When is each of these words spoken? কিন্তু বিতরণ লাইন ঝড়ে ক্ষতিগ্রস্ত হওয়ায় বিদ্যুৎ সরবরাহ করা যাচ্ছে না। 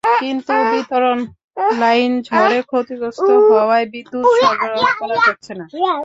কিন্তু 0.03 0.53
বিতরণ 0.71 1.19
লাইন 1.81 2.11
ঝড়ে 2.21 2.59
ক্ষতিগ্রস্ত 2.63 3.29
হওয়ায় 3.49 3.87
বিদ্যুৎ 3.93 4.25
সরবরাহ 4.39 4.91
করা 5.01 5.15
যাচ্ছে 5.25 5.53
না। 5.53 5.65